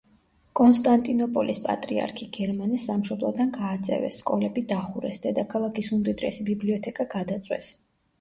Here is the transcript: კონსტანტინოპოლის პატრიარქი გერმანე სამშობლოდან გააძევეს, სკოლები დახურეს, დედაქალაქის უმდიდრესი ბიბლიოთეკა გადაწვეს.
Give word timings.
კონსტანტინოპოლის 0.59 1.57
პატრიარქი 1.65 2.27
გერმანე 2.37 2.79
სამშობლოდან 2.85 3.51
გააძევეს, 3.57 4.17
სკოლები 4.23 4.63
დახურეს, 4.71 5.21
დედაქალაქის 5.27 5.91
უმდიდრესი 5.99 6.47
ბიბლიოთეკა 6.49 7.07
გადაწვეს. 7.13 7.71